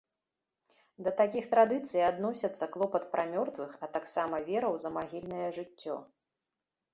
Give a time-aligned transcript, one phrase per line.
[1.07, 5.95] Да такіх традыцый адносяцца клопат пра мёртвых, а таксама вера ў замагільнае жыццё.